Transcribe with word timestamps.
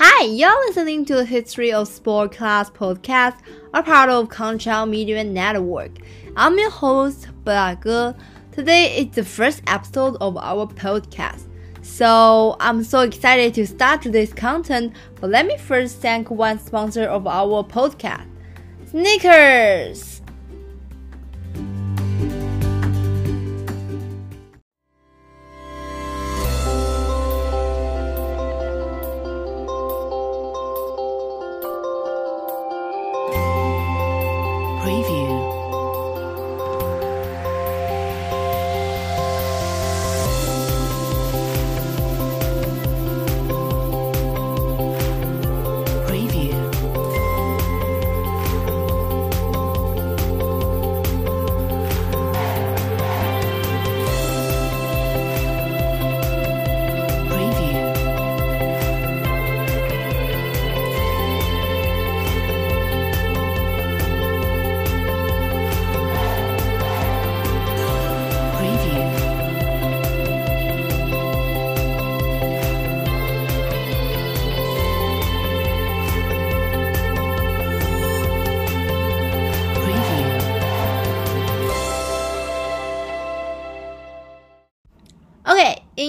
Hi, 0.00 0.26
you're 0.26 0.66
listening 0.68 1.04
to 1.06 1.16
the 1.16 1.24
History 1.24 1.72
of 1.72 1.88
Sport 1.88 2.30
Class 2.30 2.70
podcast, 2.70 3.36
a 3.74 3.82
part 3.82 4.08
of 4.08 4.28
Conchal 4.28 4.86
Media 4.86 5.24
Network. 5.24 5.90
I'm 6.36 6.56
your 6.56 6.70
host, 6.70 7.26
Blaga. 7.42 8.16
Today 8.52 8.96
is 8.96 9.16
the 9.16 9.24
first 9.24 9.60
episode 9.66 10.16
of 10.20 10.36
our 10.36 10.68
podcast. 10.68 11.48
So 11.82 12.56
I'm 12.60 12.84
so 12.84 13.00
excited 13.00 13.54
to 13.54 13.66
start 13.66 14.00
today's 14.00 14.32
content, 14.32 14.94
but 15.20 15.30
let 15.30 15.46
me 15.46 15.58
first 15.58 16.00
thank 16.00 16.30
one 16.30 16.60
sponsor 16.60 17.02
of 17.02 17.26
our 17.26 17.64
podcast, 17.64 18.28
Snickers. 34.80 35.27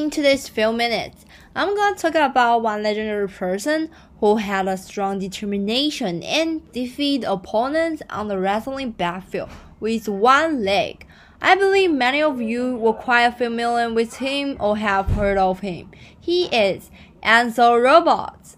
In 0.10 0.14
today's 0.14 0.50
few 0.50 0.74
minutes, 0.74 1.24
I'm 1.56 1.76
going 1.76 1.94
to 1.94 2.02
talk 2.02 2.16
about 2.16 2.64
one 2.64 2.82
legendary 2.82 3.28
person 3.28 3.92
who 4.20 4.38
had 4.38 4.68
a 4.68 4.76
strong 4.76 5.20
determination 5.20 6.24
and 6.24 6.64
defeat 6.72 7.24
opponents 7.24 8.02
on 8.10 8.28
the 8.28 8.40
wrestling 8.40 8.90
battlefield 8.90 9.52
with 9.80 10.10
one 10.10 10.66
leg. 10.66 11.06
I 11.44 11.54
believe 11.54 11.92
many 11.92 12.24
of 12.24 12.42
you 12.42 12.76
were 12.76 12.94
quite 12.94 13.38
familiar 13.38 13.94
with 13.94 14.16
him 14.16 14.58
or 14.60 14.78
have 14.78 15.12
heard 15.12 15.38
of 15.38 15.60
him. 15.60 15.92
He 16.20 16.46
is 16.46 16.90
Anthony 17.22 17.80
Robles. 17.80 18.58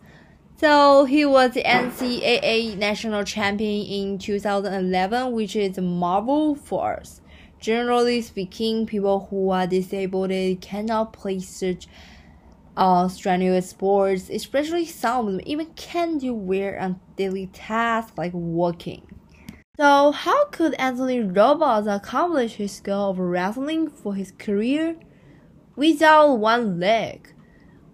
So 0.55 1.03
he 1.03 1.25
was 1.25 1.51
the 1.51 1.63
NCAA 1.63 2.77
national 2.77 3.25
champion 3.25 3.87
in 3.87 4.19
2011, 4.19 5.33
which 5.33 5.57
is 5.57 5.77
Marvel 5.77 6.55
Force. 6.55 7.20
Generally 7.61 8.23
speaking, 8.23 8.87
people 8.87 9.27
who 9.29 9.51
are 9.51 9.67
disabled 9.67 10.31
cannot 10.61 11.13
play 11.13 11.39
such 11.39 11.87
uh, 12.75 13.07
strenuous 13.07 13.69
sports, 13.69 14.31
especially 14.31 14.83
some 14.85 15.27
of 15.27 15.33
them 15.33 15.41
even 15.45 15.67
can't 15.75 16.19
do 16.19 16.33
wear 16.33 16.75
and 16.75 16.99
daily 17.15 17.45
tasks 17.53 18.17
like 18.17 18.33
walking. 18.33 19.05
So, 19.77 20.11
how 20.11 20.45
could 20.45 20.73
Anthony 20.75 21.21
Robles 21.21 21.85
accomplish 21.85 22.55
his 22.55 22.79
goal 22.79 23.11
of 23.11 23.19
wrestling 23.19 23.89
for 23.89 24.15
his 24.15 24.31
career 24.31 24.95
without 25.75 26.35
one 26.35 26.79
leg? 26.79 27.31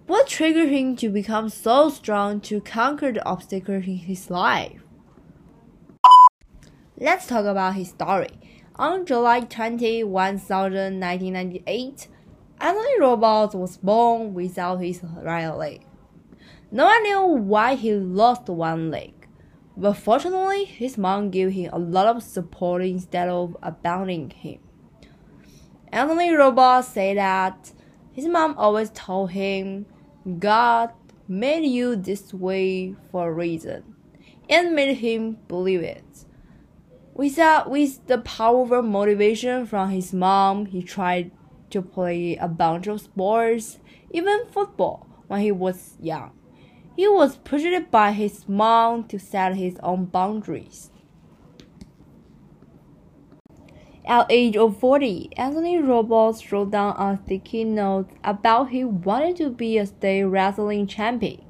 What 0.05 0.27
triggered 0.27 0.69
him 0.69 0.95
to 0.97 1.09
become 1.09 1.49
so 1.49 1.89
strong 1.89 2.39
to 2.41 2.61
conquer 2.61 3.11
the 3.11 3.25
obstacles 3.25 3.85
in 3.85 3.97
his 3.97 4.29
life? 4.29 4.81
Let's 6.97 7.27
talk 7.27 7.45
about 7.45 7.75
his 7.75 7.89
story. 7.89 8.46
On 8.79 9.07
July 9.07 9.39
20, 9.39 10.03
1998, 10.03 12.07
Anthony 12.61 12.99
Robles 12.99 13.55
was 13.55 13.77
born 13.77 14.35
without 14.35 14.77
his 14.77 15.01
right 15.03 15.49
leg. 15.49 15.81
No 16.69 16.85
one 16.85 17.01
knew 17.01 17.25
why 17.25 17.73
he 17.73 17.93
lost 17.93 18.49
one 18.49 18.91
leg, 18.91 19.15
but 19.75 19.93
fortunately, 19.93 20.65
his 20.65 20.95
mom 20.95 21.31
gave 21.31 21.53
him 21.53 21.71
a 21.73 21.79
lot 21.79 22.05
of 22.05 22.21
support 22.21 22.83
instead 22.83 23.29
of 23.29 23.57
abandoning 23.63 24.29
him. 24.29 24.59
Anthony 25.91 26.35
Robles 26.35 26.87
said 26.87 27.17
that 27.17 27.71
his 28.13 28.27
mom 28.27 28.53
always 28.59 28.91
told 28.91 29.31
him, 29.31 29.87
God 30.37 30.91
made 31.27 31.65
you 31.65 31.95
this 31.95 32.31
way 32.31 32.95
for 33.11 33.29
a 33.29 33.33
reason, 33.33 33.95
and 34.47 34.75
made 34.75 34.97
him 34.97 35.39
believe 35.47 35.81
it. 35.81 36.26
With 37.17 37.39
with 37.65 38.05
the 38.05 38.19
powerful 38.19 38.83
motivation 38.83 39.65
from 39.65 39.89
his 39.89 40.13
mom, 40.13 40.67
he 40.67 40.83
tried 40.83 41.31
to 41.71 41.81
play 41.81 42.35
a 42.35 42.47
bunch 42.47 42.85
of 42.85 43.01
sports, 43.01 43.79
even 44.11 44.45
football, 44.51 45.07
when 45.25 45.41
he 45.41 45.51
was 45.51 45.97
young. 45.99 46.29
He 46.95 47.07
was 47.07 47.37
pushed 47.37 47.89
by 47.89 48.11
his 48.11 48.47
mom 48.47 49.05
to 49.05 49.17
set 49.17 49.55
his 49.55 49.79
own 49.81 50.05
boundaries. 50.05 50.91
At 54.05 54.27
age 54.29 54.55
of 54.55 54.79
40, 54.79 55.31
Anthony 55.37 55.79
Robles 55.79 56.51
wrote 56.51 56.69
down 56.69 56.95
on 56.97 57.23
sticky 57.25 57.63
notes 57.63 58.13
about 58.23 58.69
he 58.69 58.83
wanted 58.83 59.37
to 59.37 59.49
be 59.49 59.79
a 59.79 59.87
state 59.87 60.23
wrestling 60.23 60.85
champion, 60.85 61.43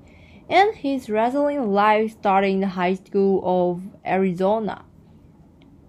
and 0.49 0.73
his 0.78 1.09
wrestling 1.09 1.73
life 1.73 2.13
started 2.13 2.47
in 2.47 2.61
the 2.61 2.67
high 2.67 2.95
school 2.95 3.41
of 3.44 3.84
Arizona. 4.05 4.85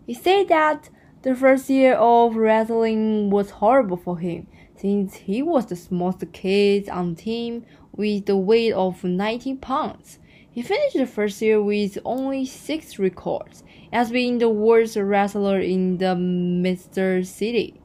He 0.09 0.15
said 0.15 0.49
that 0.49 0.89
the 1.21 1.35
first 1.35 1.69
year 1.69 1.93
of 1.93 2.35
wrestling 2.35 3.29
was 3.29 3.51
horrible 3.51 3.99
for 3.99 4.19
him 4.19 4.47
since 4.75 5.17
he 5.17 5.43
was 5.43 5.67
the 5.67 5.77
smallest 5.77 6.33
kid 6.33 6.89
on 6.89 7.15
the 7.15 7.23
team 7.23 7.67
with 7.93 8.25
the 8.25 8.39
weight 8.39 8.73
of 8.73 9.05
19 9.05 9.59
pounds. 9.59 10.19
He 10.51 10.63
finished 10.63 10.97
the 10.97 11.05
first 11.05 11.43
year 11.43 11.63
with 11.63 11.99
only 12.07 12.47
six 12.47 12.99
records, 12.99 13.63
as 13.93 14.11
being 14.11 14.39
the 14.39 14.49
worst 14.49 14.97
wrestler 14.97 15.61
in 15.61 15.99
the 15.99 16.17
Mister 16.17 17.23
City. 17.23 17.79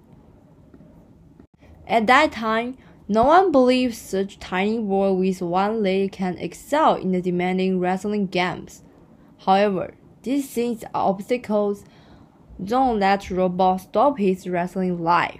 At 1.85 2.07
that 2.07 2.31
time, 2.31 2.77
no 3.09 3.25
one 3.25 3.51
believed 3.51 3.95
such 3.95 4.39
tiny 4.39 4.79
boy 4.79 5.11
with 5.11 5.41
one 5.41 5.83
leg 5.83 6.13
can 6.13 6.37
excel 6.37 6.95
in 6.95 7.11
the 7.11 7.21
demanding 7.21 7.81
wrestling 7.81 8.27
games. 8.27 8.81
However, 9.39 9.95
these 10.21 10.49
things 10.49 10.85
are 10.85 11.09
obstacles 11.09 11.83
don't 12.65 12.99
let 12.99 13.29
Robles 13.29 13.83
stop 13.83 14.17
his 14.17 14.47
wrestling 14.47 15.03
life. 15.03 15.39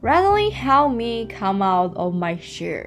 Wrestling 0.00 0.50
helped 0.50 0.96
me 0.96 1.26
come 1.26 1.62
out 1.62 1.96
of 1.96 2.14
my 2.14 2.36
shell. 2.36 2.86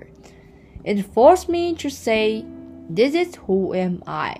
It 0.83 1.01
forced 1.03 1.49
me 1.49 1.73
to 1.75 1.89
say, 1.89 2.45
This 2.89 3.13
is 3.13 3.35
who 3.35 3.73
am 3.73 4.03
I. 4.05 4.37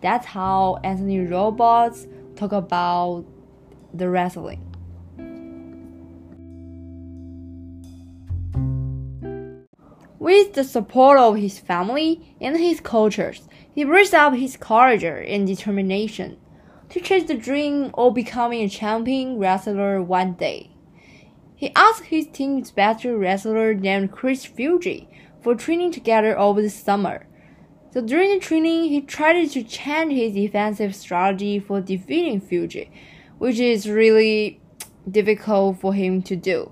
That's 0.00 0.26
how 0.26 0.78
Anthony 0.82 1.20
Robles 1.20 2.06
talk 2.36 2.52
about 2.52 3.24
the 3.92 4.08
wrestling. 4.08 4.67
With 10.28 10.52
the 10.52 10.62
support 10.62 11.18
of 11.18 11.36
his 11.36 11.58
family 11.58 12.34
and 12.38 12.54
his 12.54 12.80
coaches, 12.80 13.48
he 13.74 13.82
brings 13.82 14.12
up 14.12 14.34
his 14.34 14.58
courage 14.58 15.02
and 15.02 15.46
determination 15.46 16.36
to 16.90 17.00
chase 17.00 17.26
the 17.26 17.34
dream 17.34 17.92
of 17.94 18.12
becoming 18.12 18.62
a 18.62 18.68
champion 18.68 19.38
wrestler 19.38 20.02
one 20.02 20.34
day. 20.34 20.72
He 21.56 21.72
asked 21.74 22.04
his 22.04 22.26
team's 22.26 22.70
best 22.70 23.06
wrestler 23.06 23.72
named 23.72 24.12
Chris 24.12 24.44
Fuji 24.44 25.08
for 25.40 25.54
training 25.54 25.92
together 25.92 26.38
over 26.38 26.60
the 26.60 26.68
summer. 26.68 27.26
So 27.94 28.02
during 28.02 28.34
the 28.34 28.38
training, 28.38 28.90
he 28.90 29.00
tried 29.00 29.48
to 29.48 29.62
change 29.62 30.12
his 30.12 30.34
defensive 30.34 30.94
strategy 30.94 31.58
for 31.58 31.80
defeating 31.80 32.42
Fuji, 32.42 32.90
which 33.38 33.58
is 33.58 33.88
really 33.88 34.60
difficult 35.10 35.80
for 35.80 35.94
him 35.94 36.20
to 36.24 36.36
do. 36.36 36.70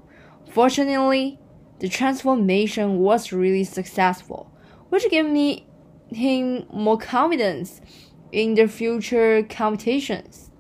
Fortunately, 0.51 1.39
the 1.79 1.89
transformation 1.89 2.99
was 2.99 3.33
really 3.33 3.65
successful, 3.65 4.51
which 4.89 5.09
gave 5.11 5.27
me 5.27 5.67
him 6.09 6.65
more 6.73 6.99
confidence 6.99 7.81
in 8.33 8.55
the 8.55 8.67
future 8.67 9.43
competitions. 9.43 10.51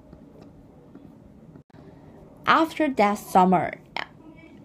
After 2.46 2.88
that 2.88 3.14
summer, 3.18 3.74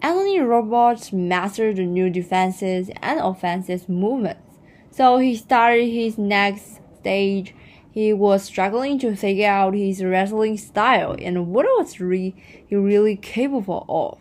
Anthony 0.02 0.40
Robles 0.40 1.14
mastered 1.14 1.78
the 1.78 1.86
new 1.86 2.10
defenses 2.10 2.90
and 3.02 3.20
offensive 3.20 3.88
movements. 3.88 4.58
So 4.92 5.20
he 5.20 5.36
started 5.36 5.90
his 5.90 6.18
next 6.18 6.80
stage. 7.00 7.56
He 7.92 8.14
was 8.14 8.44
struggling 8.44 9.00
to 9.00 9.16
figure 9.16 9.48
out 9.48 9.74
his 9.74 10.04
wrestling 10.04 10.58
style 10.58 11.16
and 11.20 11.48
what 11.48 11.66
was 11.66 12.00
re- 12.00 12.36
he 12.68 12.76
really 12.76 13.16
capable 13.16 13.86
of. 13.88 14.18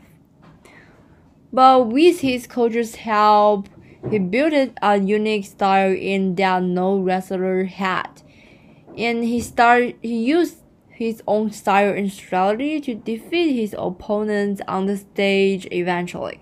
But 1.53 1.89
with 1.89 2.21
his 2.21 2.47
coach's 2.47 2.95
help, 2.97 3.69
he 4.09 4.19
built 4.19 4.73
a 4.81 4.99
unique 4.99 5.45
style 5.45 5.93
in 5.93 6.35
that 6.37 6.63
no 6.63 6.99
wrestler 6.99 7.65
had. 7.65 8.23
And 8.97 9.25
he 9.25 9.41
started 9.41 9.97
he 10.03 10.25
used 10.25 10.59
his 10.89 11.23
own 11.27 11.51
style 11.51 11.93
and 11.93 12.13
strategy 12.13 12.81
to 12.81 12.95
defeat 12.95 13.55
his 13.55 13.75
opponents 13.77 14.61
on 14.69 14.87
the 14.87 14.97
stage 14.97 15.67
eventually. 15.71 16.41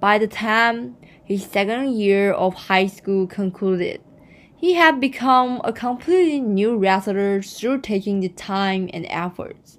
By 0.00 0.18
the 0.18 0.26
time 0.26 0.96
his 1.24 1.44
second 1.44 1.94
year 1.94 2.32
of 2.32 2.54
high 2.54 2.86
school 2.86 3.26
concluded, 3.26 4.00
he 4.56 4.74
had 4.74 5.00
become 5.00 5.60
a 5.64 5.72
completely 5.72 6.40
new 6.40 6.76
wrestler 6.76 7.42
through 7.42 7.82
taking 7.82 8.20
the 8.20 8.30
time 8.30 8.88
and 8.92 9.06
efforts. 9.10 9.78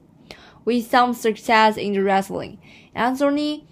With 0.64 0.90
some 0.90 1.14
success 1.14 1.78
in 1.78 1.94
the 1.94 2.04
wrestling, 2.04 2.60
Anthony 2.94 3.68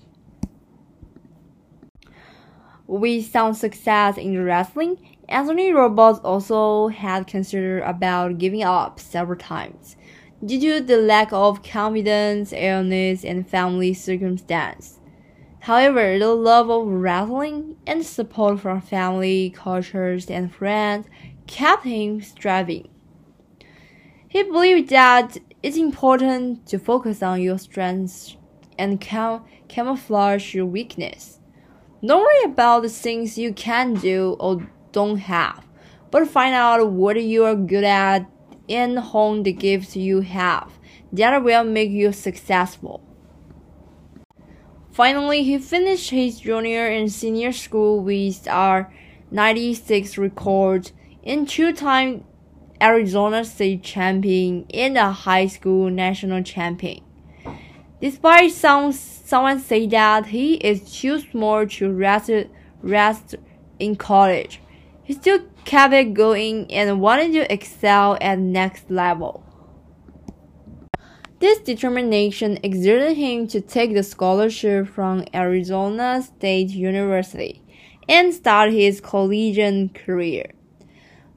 with 2.94 3.26
some 3.26 3.56
success 3.56 4.18
in 4.18 4.44
wrestling, 4.44 5.00
Anthony 5.28 5.74
Robles 5.74 6.20
also 6.20 6.90
had 6.90 7.26
considered 7.26 7.82
about 7.82 8.38
giving 8.38 8.64
up 8.64 9.00
several 9.00 9.40
times 9.40 9.96
due 10.46 10.60
to 10.60 10.82
the 10.82 10.98
lack 10.98 11.34
of 11.34 11.64
confidence, 11.64 12.54
illness, 12.54 13.26
and 13.26 13.50
family 13.50 13.96
circumstance. 13.96 15.00
However, 15.62 16.20
the 16.20 16.36
love 16.36 16.70
of 16.70 16.86
wrestling 16.88 17.78
and 17.88 18.06
support 18.06 18.60
from 18.60 18.82
family, 18.82 19.50
cultures, 19.50 20.30
and 20.30 20.54
friends 20.54 21.08
kept 21.48 21.86
him 21.86 22.22
striving. 22.22 22.90
He 24.28 24.44
believed 24.44 24.90
that 24.90 25.38
it's 25.64 25.78
important 25.78 26.68
to 26.68 26.78
focus 26.78 27.24
on 27.24 27.42
your 27.42 27.58
strengths 27.58 28.38
and 28.78 29.02
cam- 29.02 29.46
camouflage 29.68 30.54
your 30.54 30.68
weakness. 30.68 31.40
Don't 32.06 32.20
worry 32.20 32.52
about 32.52 32.82
the 32.82 32.90
things 32.90 33.38
you 33.38 33.54
can 33.54 33.94
do 33.94 34.36
or 34.38 34.68
don't 34.92 35.20
have, 35.20 35.66
but 36.12 36.28
find 36.28 36.54
out 36.54 36.92
what 36.92 37.24
you 37.24 37.46
are 37.46 37.56
good 37.56 37.86
at 37.86 38.30
and 38.68 39.00
hone 39.00 39.44
the 39.44 39.54
gifts 39.54 39.96
you 39.96 40.20
have. 40.20 40.70
That 41.14 41.42
will 41.42 41.64
make 41.64 41.92
you 41.92 42.12
successful. 42.12 43.02
Finally, 44.92 45.44
he 45.44 45.58
finished 45.58 46.10
his 46.10 46.42
junior 46.42 46.88
and 46.88 47.10
senior 47.10 47.54
school 47.54 48.02
with 48.02 48.50
our 48.50 48.94
96 49.32 50.18
record 50.18 50.92
and 51.24 51.48
two-time 51.48 52.26
Arizona 52.82 53.46
State 53.46 53.82
champion 53.82 54.66
and 54.74 54.98
a 54.98 55.10
high 55.12 55.48
school 55.48 55.90
national 55.90 56.44
champion. 56.44 57.00
Despite 58.04 58.52
some 58.52 58.92
someone 58.92 59.62
say 59.62 59.88
that 59.88 60.26
he 60.26 60.56
is 60.56 60.92
too 60.92 61.20
small 61.20 61.66
to 61.66 61.90
rest 61.90 62.30
rest 62.82 63.36
in 63.80 63.96
college, 63.96 64.60
he 65.06 65.14
still 65.14 65.40
kept 65.64 65.94
it 65.94 66.14
going 66.14 66.70
and 66.70 67.00
wanted 67.00 67.32
to 67.32 67.50
excel 67.50 68.18
at 68.20 68.40
next 68.40 68.92
level. 68.92 69.46
This 71.40 71.60
determination 71.60 72.60
exerted 72.62 73.16
him 73.16 73.48
to 73.48 73.62
take 73.62 73.94
the 73.94 74.04
scholarship 74.04 74.90
from 74.90 75.24
Arizona 75.34 76.22
State 76.24 76.72
University 76.72 77.62
and 78.10 78.34
start 78.34 78.74
his 78.74 79.00
collegiate 79.00 79.96
career. 79.96 80.52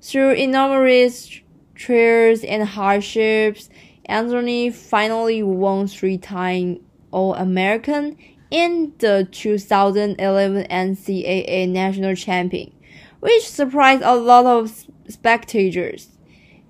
Through 0.01 0.33
enormous 0.33 1.31
trials 1.77 2.43
and 2.43 2.65
hardships, 2.65 3.69
Anthony 4.07 4.71
finally 4.71 5.43
won 5.43 5.87
three-time 5.87 6.81
All-American 7.11 8.17
and 8.51 8.93
the 8.99 9.29
2011 9.31 10.67
NCAA 10.69 11.69
National 11.69 12.15
Champion 12.15 12.73
which 13.21 13.49
surprised 13.49 14.03
a 14.03 14.15
lot 14.15 14.47
of 14.47 14.87
spectators. 15.09 16.09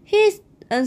His 0.04 0.40
uh, 0.70 0.86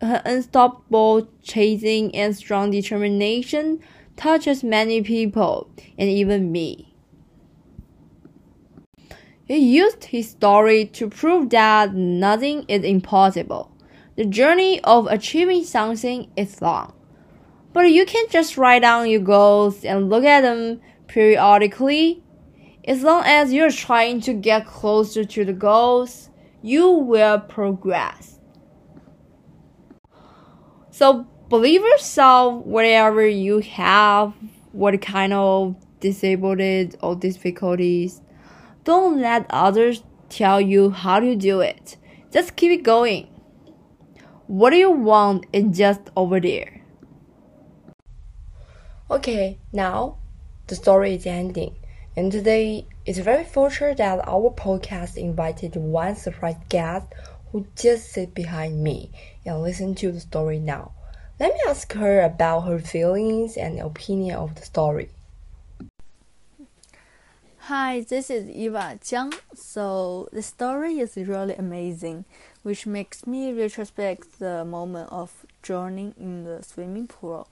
unstoppable 0.00 1.28
chasing 1.42 2.14
and 2.14 2.36
strong 2.36 2.70
determination 2.70 3.80
touches 4.16 4.62
many 4.64 5.02
people, 5.02 5.70
and 5.98 6.08
even 6.08 6.52
me. 6.52 6.94
He 9.46 9.56
used 9.56 10.04
his 10.04 10.30
story 10.30 10.84
to 10.86 11.08
prove 11.08 11.50
that 11.50 11.94
nothing 11.94 12.64
is 12.68 12.84
impossible. 12.84 13.72
The 14.18 14.26
journey 14.26 14.80
of 14.82 15.06
achieving 15.06 15.64
something 15.64 16.30
is 16.36 16.60
long. 16.60 16.92
But 17.72 17.92
you 17.92 18.04
can 18.04 18.26
just 18.28 18.58
write 18.58 18.82
down 18.82 19.08
your 19.08 19.20
goals 19.20 19.84
and 19.84 20.10
look 20.10 20.24
at 20.24 20.42
them 20.42 20.80
periodically 21.06 22.22
as 22.88 23.02
long 23.02 23.22
as 23.26 23.52
you're 23.52 23.70
trying 23.70 24.22
to 24.22 24.32
get 24.32 24.66
closer 24.66 25.22
to 25.22 25.44
the 25.44 25.52
goals, 25.52 26.30
you 26.62 26.90
will 26.90 27.38
progress. 27.38 28.40
So 30.90 31.26
believe 31.50 31.82
yourself 31.82 32.64
whatever 32.64 33.24
you 33.26 33.58
have, 33.58 34.32
what 34.72 35.00
kind 35.02 35.34
of 35.34 35.76
disabled 36.00 36.60
or 37.02 37.14
difficulties. 37.14 38.22
Don't 38.84 39.20
let 39.20 39.44
others 39.50 40.02
tell 40.30 40.58
you 40.58 40.88
how 40.88 41.20
to 41.20 41.36
do 41.36 41.60
it. 41.60 41.98
Just 42.32 42.56
keep 42.56 42.72
it 42.72 42.82
going. 42.82 43.28
What 44.48 44.70
do 44.70 44.76
you 44.76 44.90
want 44.90 45.44
is 45.52 45.76
just 45.76 46.00
over 46.16 46.40
there. 46.40 46.80
Okay, 49.10 49.58
now 49.74 50.16
the 50.68 50.74
story 50.74 51.16
is 51.16 51.26
ending. 51.26 51.76
And 52.16 52.32
today, 52.32 52.86
it's 53.04 53.18
very 53.18 53.44
fortunate 53.44 53.98
that 53.98 54.26
our 54.26 54.50
podcast 54.50 55.18
invited 55.18 55.76
one 55.76 56.16
surprise 56.16 56.56
guest 56.70 57.08
who 57.52 57.66
just 57.76 58.10
sit 58.10 58.34
behind 58.34 58.82
me 58.82 59.10
and 59.44 59.60
listen 59.60 59.94
to 59.96 60.10
the 60.10 60.20
story 60.20 60.58
now. 60.58 60.92
Let 61.38 61.52
me 61.52 61.60
ask 61.68 61.92
her 61.92 62.22
about 62.22 62.60
her 62.60 62.78
feelings 62.78 63.58
and 63.58 63.78
opinion 63.78 64.36
of 64.36 64.54
the 64.54 64.62
story. 64.62 65.10
Hi, 67.68 68.00
this 68.00 68.30
is 68.30 68.48
Eva 68.48 68.98
Jiang. 69.02 69.38
So 69.54 70.30
the 70.32 70.40
story 70.40 71.00
is 71.00 71.18
really 71.18 71.54
amazing, 71.54 72.24
which 72.62 72.86
makes 72.86 73.26
me 73.26 73.52
retrospect 73.52 74.38
the 74.38 74.64
moment 74.64 75.12
of 75.12 75.44
drowning 75.60 76.14
in 76.18 76.44
the 76.44 76.62
swimming 76.62 77.08
pool. 77.08 77.46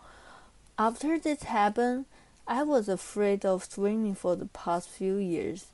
After 0.79 1.19
this 1.19 1.43
happened, 1.43 2.07
I 2.49 2.63
was 2.63 2.89
afraid 2.89 3.45
of 3.45 3.65
swimming 3.65 4.15
for 4.15 4.37
the 4.37 4.47
past 4.47 4.89
few 4.89 5.17
years. 5.17 5.67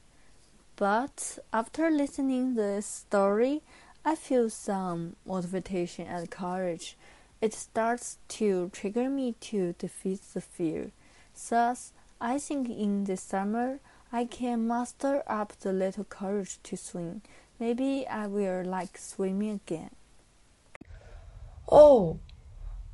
But 0.75 1.39
after 1.53 1.89
listening 1.89 2.57
this 2.57 2.85
story, 2.85 3.63
I 4.05 4.17
feel 4.17 4.51
some 4.51 5.15
motivation 5.25 6.09
and 6.09 6.29
courage. 6.29 6.97
It 7.41 7.55
starts 7.55 8.19
to 8.41 8.71
trigger 8.73 9.09
me 9.09 9.37
to 9.53 9.77
defeat 9.79 10.21
the 10.35 10.41
fear. 10.41 10.91
Thus, 11.49 11.93
I 12.21 12.41
think 12.41 12.69
in 12.69 13.05
the 13.05 13.17
summer 13.17 13.79
I 14.15 14.27
can 14.27 14.67
muster 14.67 15.23
up 15.27 15.59
the 15.61 15.73
little 15.73 16.05
courage 16.05 16.59
to 16.65 16.77
swim. 16.77 17.23
Maybe 17.59 18.07
I 18.07 18.27
will 18.27 18.63
like 18.63 18.99
swimming 18.99 19.61
again. 19.65 19.89
Oh, 21.71 22.19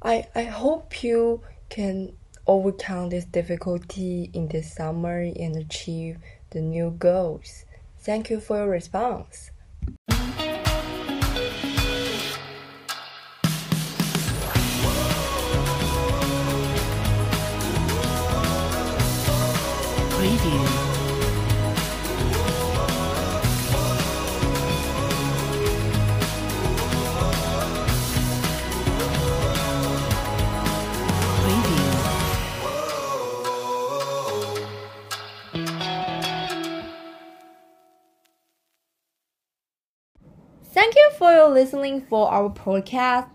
I 0.00 0.28
I 0.36 0.44
hope 0.44 1.02
you 1.02 1.42
can 1.70 2.12
overcome 2.46 3.08
this 3.08 3.24
difficulty 3.24 4.30
in 4.32 4.46
this 4.46 4.72
summer 4.72 5.18
and 5.18 5.56
achieve 5.56 6.18
the 6.50 6.60
new 6.60 6.92
goals. 6.92 7.64
Thank 7.98 8.30
you 8.30 8.38
for 8.38 8.58
your 8.58 8.68
response. 8.68 9.50
Preview. 20.18 20.97
Thank 40.78 40.94
you 40.94 41.10
for 41.18 41.32
your 41.32 41.48
listening 41.48 42.02
for 42.02 42.30
our 42.30 42.50
podcast. 42.50 43.28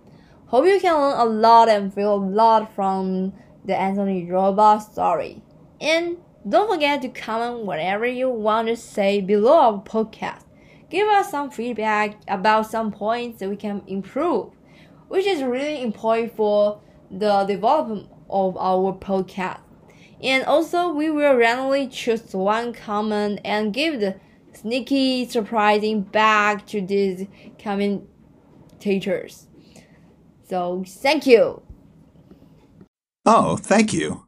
Hope 0.45 0.65
you 0.65 0.79
can 0.79 0.95
learn 0.95 1.19
a 1.19 1.25
lot 1.25 1.67
and 1.67 1.93
feel 1.93 2.13
a 2.13 2.15
lot 2.15 2.73
from 2.73 3.33
the 3.65 3.77
Anthony 3.77 4.31
Robles 4.31 4.89
story. 4.89 5.43
And 5.81 6.19
don't 6.47 6.71
forget 6.71 7.01
to 7.01 7.09
comment 7.09 7.65
whatever 7.65 8.05
you 8.05 8.29
want 8.29 8.69
to 8.69 8.77
say 8.77 9.19
below 9.19 9.59
our 9.59 9.83
podcast. 9.83 10.45
Give 10.89 11.05
us 11.09 11.31
some 11.31 11.51
feedback 11.51 12.15
about 12.29 12.67
some 12.67 12.93
points 12.93 13.41
that 13.41 13.49
we 13.49 13.57
can 13.57 13.81
improve, 13.87 14.53
which 15.09 15.25
is 15.25 15.43
really 15.43 15.81
important 15.81 16.37
for 16.37 16.79
the 17.11 17.43
development 17.43 18.07
of 18.29 18.55
our 18.55 18.93
podcast. 18.93 19.59
And 20.21 20.45
also, 20.45 20.93
we 20.93 21.11
will 21.11 21.35
randomly 21.35 21.89
choose 21.89 22.33
one 22.33 22.71
comment 22.71 23.41
and 23.43 23.73
give 23.73 23.99
the 23.99 24.15
sneaky 24.63 25.27
surprising 25.27 26.01
back 26.01 26.65
to 26.67 26.81
these 26.81 27.27
commentators. 27.61 29.47
So, 30.49 30.83
thank 30.87 31.27
you. 31.27 31.61
Oh, 33.25 33.57
thank 33.57 33.93
you. 33.93 34.25